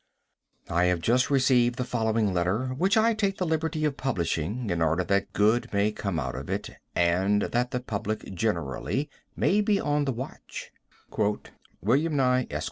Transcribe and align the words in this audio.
I 0.71 0.85
have 0.85 0.99
just 0.99 1.29
received 1.29 1.75
the 1.75 1.83
following 1.83 2.33
letter, 2.33 2.69
which 2.69 2.97
I 2.97 3.13
take 3.13 3.37
the 3.37 3.45
liberty 3.45 3.85
of 3.85 3.97
publishing, 3.97 4.71
in 4.71 4.81
order 4.81 5.03
that 5.03 5.31
good 5.31 5.71
may 5.73 5.91
come 5.91 6.19
out 6.19 6.33
of 6.33 6.49
it, 6.49 6.71
and 6.95 7.43
that 7.43 7.69
the 7.69 7.81
public 7.81 8.33
generally 8.33 9.11
may 9.35 9.61
be 9.61 9.79
on 9.79 10.05
the 10.05 10.11
watch: 10.11 10.71
William 11.83 12.15
Nye, 12.15 12.47
Esq. 12.51 12.59